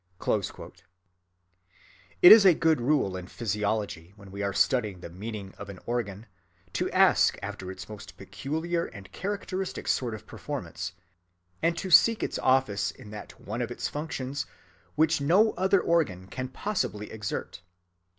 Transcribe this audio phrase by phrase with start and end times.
[0.19, 0.41] (18)
[2.23, 5.77] It is a good rule in physiology, when we are studying the meaning of an
[5.85, 6.25] organ,
[6.73, 10.93] to ask after its most peculiar and characteristic sort of performance,
[11.61, 14.47] and to seek its office in that one of its functions
[14.95, 17.61] which no other organ can possibly exert.